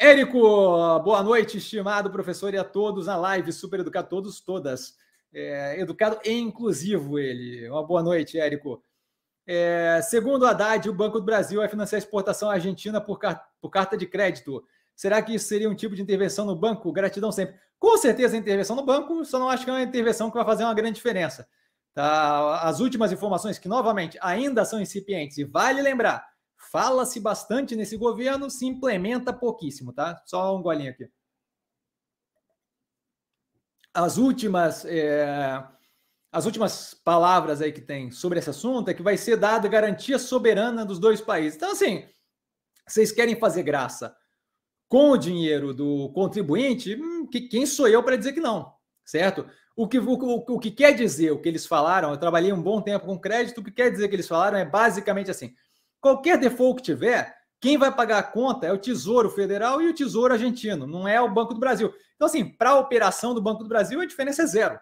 [0.00, 0.38] Érico,
[1.00, 4.96] boa noite, estimado professor e a todos na live, super educado, todos, todas.
[5.34, 7.68] É, educado e inclusivo ele.
[7.68, 8.80] Uma boa noite, Érico.
[9.44, 13.18] É, segundo Haddad, o Banco do Brasil vai financiar a exportação à Argentina por,
[13.60, 14.64] por carta de crédito.
[14.94, 16.92] Será que isso seria um tipo de intervenção no banco?
[16.92, 17.56] Gratidão sempre.
[17.76, 20.62] Com certeza, intervenção no banco, só não acho que é uma intervenção que vai fazer
[20.62, 21.48] uma grande diferença.
[21.92, 22.60] Tá?
[22.60, 26.24] As últimas informações, que novamente ainda são incipientes, e vale lembrar,
[26.58, 30.22] fala-se bastante nesse governo, se implementa pouquíssimo, tá?
[30.26, 31.08] Só um golinho aqui.
[33.94, 34.84] As últimas.
[34.84, 35.64] É
[36.30, 40.18] as últimas palavras aí que tem sobre esse assunto é que vai ser dada garantia
[40.18, 41.56] soberana dos dois países.
[41.56, 42.04] Então, assim,
[42.86, 44.14] vocês querem fazer graça
[44.88, 48.72] com o dinheiro do contribuinte, hum, que, quem sou eu para dizer que não,
[49.04, 49.46] certo?
[49.76, 52.80] O que, o, o, que quer dizer, o que eles falaram, eu trabalhei um bom
[52.80, 55.54] tempo com crédito, o que quer dizer que eles falaram é basicamente assim:
[56.08, 59.94] qualquer default que tiver, quem vai pagar a conta é o Tesouro Federal e o
[59.94, 61.92] Tesouro Argentino, não é o Banco do Brasil.
[62.14, 64.80] Então, assim, para a operação do Banco do Brasil, a diferença é zero.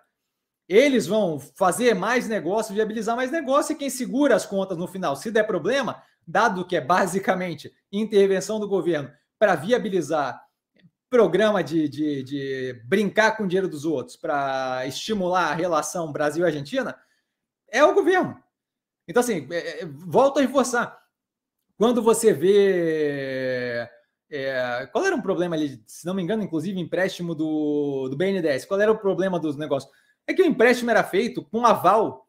[0.68, 5.16] Eles vão fazer mais negócio, viabilizar mais negócio, e quem segura as contas no final,
[5.16, 10.40] se der problema, dado que é basicamente intervenção do governo para viabilizar
[11.08, 16.98] programa de, de, de, brincar com o dinheiro dos outros, para estimular a relação Brasil-Argentina,
[17.70, 18.36] é o governo.
[19.08, 21.05] Então, assim, é, é, volto a reforçar.
[21.76, 23.88] Quando você vê.
[24.28, 28.64] É, qual era um problema ali, se não me engano, inclusive empréstimo do, do BNDES?
[28.64, 29.92] Qual era o problema dos negócios?
[30.26, 32.26] É que o empréstimo era feito com aval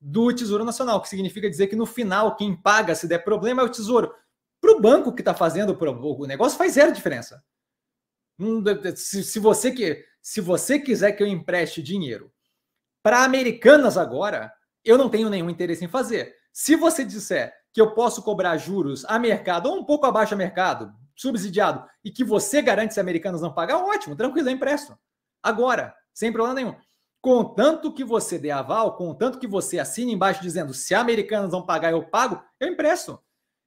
[0.00, 3.64] do Tesouro Nacional, que significa dizer que no final quem paga se der problema é
[3.64, 4.12] o Tesouro.
[4.60, 7.44] Para o banco que está fazendo o negócio faz zero diferença.
[8.96, 12.32] Se, se, você que, se você quiser que eu empreste dinheiro
[13.02, 14.52] para Americanas agora,
[14.84, 16.34] eu não tenho nenhum interesse em fazer.
[16.52, 20.36] Se você disser que eu posso cobrar juros a mercado ou um pouco abaixo a
[20.36, 24.96] mercado, subsidiado, e que você garante se Americanas não pagar, ótimo, tranquilo, eu empresto.
[25.42, 26.74] Agora, sem problema nenhum.
[27.20, 31.92] Contanto que você dê aval, contanto que você assine embaixo dizendo se Americanas vão pagar,
[31.92, 33.20] eu pago, eu empresto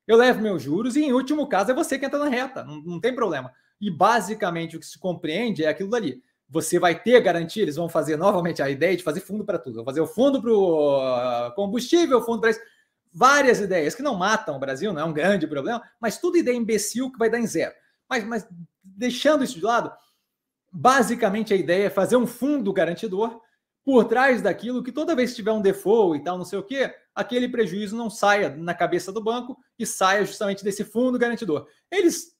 [0.07, 2.81] eu levo meus juros e, em último caso, é você que entra na reta, não,
[2.81, 3.53] não tem problema.
[3.79, 6.19] E basicamente o que se compreende é aquilo dali.
[6.49, 9.75] Você vai ter garantia, eles vão fazer novamente a ideia de fazer fundo para tudo.
[9.75, 12.59] Vão fazer o fundo para o ah, combustível, fundo para isso.
[13.11, 16.55] Várias ideias que não matam o Brasil, não é um grande problema, mas tudo ideia
[16.55, 17.73] imbecil que vai dar em zero.
[18.07, 18.47] Mas, mas
[18.83, 19.91] deixando isso de lado,
[20.71, 23.41] basicamente a ideia é fazer um fundo garantidor
[23.83, 26.63] por trás daquilo que toda vez que tiver um default e tal, não sei o
[26.63, 31.67] quê, aquele prejuízo não saia na cabeça do banco e saia justamente desse fundo garantidor.
[31.91, 32.37] Eles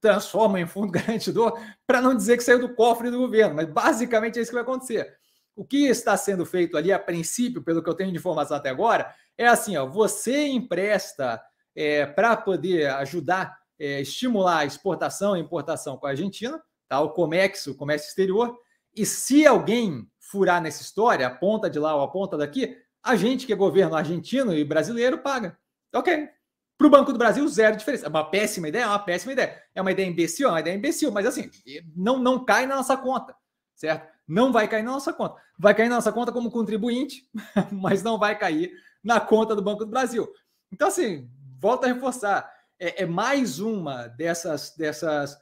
[0.00, 4.38] transformam em fundo garantidor para não dizer que saiu do cofre do governo, mas basicamente
[4.38, 5.14] é isso que vai acontecer.
[5.56, 8.68] O que está sendo feito ali, a princípio, pelo que eu tenho de informação até
[8.68, 11.42] agora, é assim: ó, você empresta
[11.74, 17.00] é, para poder ajudar, é, estimular a exportação e importação com a Argentina, tá?
[17.00, 18.56] o Comex, o comércio exterior,
[18.94, 23.16] e se alguém furar nessa história, a ponta de lá ou a ponta daqui, a
[23.16, 25.56] gente que é governo argentino e brasileiro paga.
[25.94, 26.28] Ok.
[26.76, 28.06] Para o Banco do Brasil, zero diferença.
[28.06, 29.62] É uma péssima ideia, é uma péssima ideia.
[29.74, 31.50] É uma ideia imbecil, é uma ideia imbecil, mas assim,
[31.94, 33.34] não, não cai na nossa conta,
[33.74, 34.15] certo?
[34.26, 35.40] Não vai cair na nossa conta.
[35.58, 37.28] Vai cair na nossa conta como contribuinte,
[37.72, 38.72] mas não vai cair
[39.02, 40.28] na conta do Banco do Brasil.
[40.72, 42.50] Então, assim, volto a reforçar.
[42.78, 44.74] É, é mais uma dessas.
[44.76, 45.38] dessas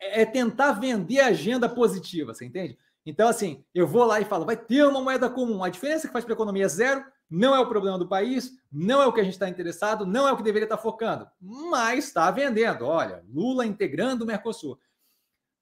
[0.00, 2.78] é, é tentar vender agenda positiva, você entende?
[3.04, 5.64] Então, assim, eu vou lá e falo, vai ter uma moeda comum.
[5.64, 8.52] A diferença que faz para a economia é zero, não é o problema do país,
[8.70, 11.26] não é o que a gente está interessado, não é o que deveria estar focando,
[11.40, 12.84] mas está vendendo.
[12.86, 14.78] Olha, Lula integrando o Mercosul.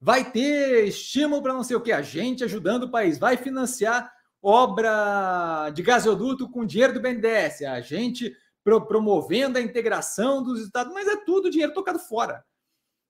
[0.00, 4.12] Vai ter estímulo para não sei o que, a gente ajudando o país, vai financiar
[4.40, 8.32] obra de gasoduto com dinheiro do BNDES, a gente
[8.62, 12.44] pro promovendo a integração dos estados, mas é tudo dinheiro tocado fora,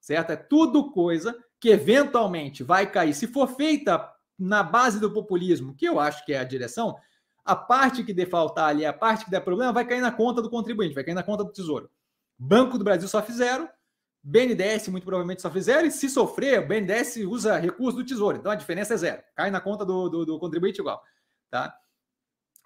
[0.01, 0.31] certo?
[0.31, 3.13] É tudo coisa que eventualmente vai cair.
[3.13, 6.97] Se for feita na base do populismo, que eu acho que é a direção,
[7.45, 10.51] a parte que defaltar ali, a parte que der problema, vai cair na conta do
[10.51, 11.91] contribuinte, vai cair na conta do Tesouro.
[12.39, 13.69] Banco do Brasil só fizeram,
[14.23, 18.37] BNDES muito provavelmente só fizeram, e se sofrer, o BNDES usa recurso do Tesouro.
[18.37, 21.03] Então a diferença é zero, cai na conta do, do, do contribuinte igual.
[21.51, 21.75] Tá?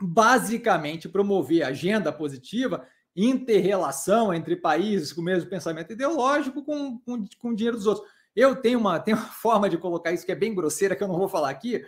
[0.01, 7.49] Basicamente, promover agenda positiva, interrelação entre países com o mesmo pensamento ideológico com, com, com
[7.51, 8.07] o dinheiro dos outros.
[8.35, 11.09] Eu tenho uma, tenho uma forma de colocar isso que é bem grosseira, que eu
[11.09, 11.85] não vou falar aqui,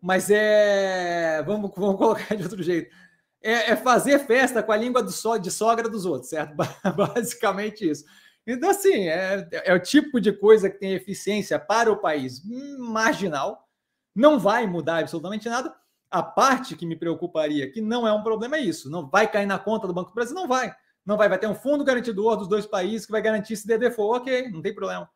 [0.00, 1.42] mas é.
[1.44, 2.94] Vamos, vamos colocar de outro jeito.
[3.42, 6.54] É, é fazer festa com a língua do so, de sogra dos outros, certo?
[6.96, 8.04] Basicamente isso.
[8.46, 12.42] Então, assim, é, é o tipo de coisa que tem eficiência para o país
[12.78, 13.66] marginal,
[14.14, 15.74] não vai mudar absolutamente nada.
[16.10, 18.90] A parte que me preocuparia, que não é um problema, é isso.
[18.90, 20.34] Não vai cair na conta do Banco do Brasil?
[20.34, 20.72] Não vai.
[21.04, 23.78] Não vai, vai ter um fundo garantidor dos dois países que vai garantir se der
[23.78, 25.08] default, ok, não tem problema.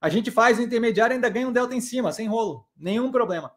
[0.00, 3.10] A gente faz o intermediário e ainda ganha um delta em cima, sem rolo, nenhum
[3.10, 3.52] problema.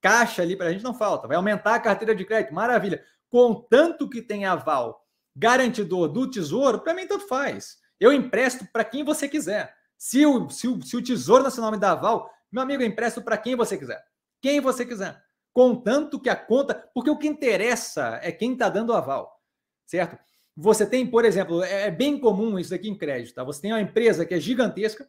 [0.00, 3.02] Caixa ali para a gente não falta, vai aumentar a carteira de crédito, maravilha.
[3.28, 7.78] Contanto que tem aval garantidor do tesouro, para mim tanto faz.
[7.98, 9.74] Eu empresto para quem você quiser.
[9.96, 13.22] Se o, se, o, se o Tesouro Nacional me dá aval, meu amigo, eu empresto
[13.22, 14.04] para quem você quiser.
[14.40, 15.20] Quem você quiser.
[15.52, 16.74] Contanto que a conta.
[16.94, 19.40] Porque o que interessa é quem está dando aval.
[19.86, 20.18] Certo?
[20.56, 23.34] Você tem, por exemplo, é, é bem comum isso aqui em crédito.
[23.34, 23.44] Tá?
[23.44, 25.08] Você tem uma empresa que é gigantesca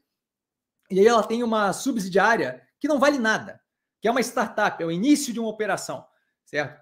[0.89, 3.59] e aí ela tem uma subsidiária que não vale nada,
[4.01, 6.05] que é uma startup, é o início de uma operação,
[6.45, 6.81] certo?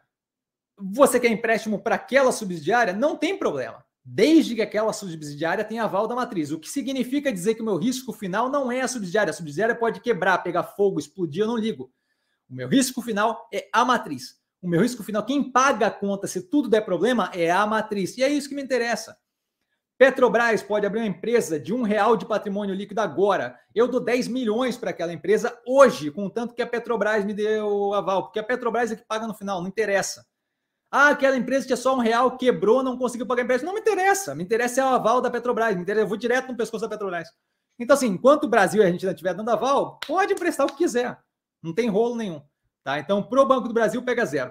[0.77, 2.93] Você quer empréstimo para aquela subsidiária?
[2.93, 6.51] Não tem problema desde que aquela subsidiária tenha aval da matriz.
[6.51, 9.31] O que significa dizer que o meu risco final não é a subsidiária.
[9.31, 11.91] A subsidiária pode quebrar, pegar fogo, explodir, eu não ligo.
[12.47, 14.35] O meu risco final é a matriz.
[14.61, 18.15] O meu risco final, quem paga a conta se tudo der problema é a matriz.
[18.15, 19.17] E é isso que me interessa.
[19.97, 23.57] Petrobras pode abrir uma empresa de um real de patrimônio líquido agora.
[23.73, 28.23] Eu dou 10 milhões para aquela empresa hoje, contanto que a Petrobras me deu aval,
[28.23, 30.25] porque a Petrobras é que paga no final, não interessa.
[30.91, 33.67] Ah, aquela empresa tinha só um real, quebrou, não conseguiu pagar empréstimo.
[33.67, 34.33] Não me interessa.
[34.33, 35.75] Me interessa é o aval da Petrobras.
[35.75, 37.27] Me interessa, eu vou direto no pescoço da Petrobras.
[37.77, 40.77] Então, assim, enquanto o Brasil e a não estiver dando aval, pode emprestar o que
[40.77, 41.17] quiser.
[41.61, 42.41] Não tem rolo nenhum.
[42.83, 42.99] Tá?
[42.99, 44.43] Então, pro Banco do Brasil, pega zero.